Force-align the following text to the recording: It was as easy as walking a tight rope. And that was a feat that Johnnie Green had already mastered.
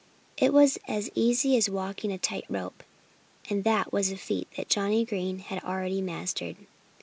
It 0.35 0.51
was 0.51 0.79
as 0.87 1.11
easy 1.13 1.55
as 1.57 1.69
walking 1.69 2.11
a 2.11 2.17
tight 2.17 2.45
rope. 2.49 2.83
And 3.51 3.63
that 3.65 3.93
was 3.93 4.11
a 4.11 4.17
feat 4.17 4.47
that 4.57 4.67
Johnnie 4.67 5.05
Green 5.05 5.37
had 5.37 5.63
already 5.63 6.01
mastered. 6.01 6.57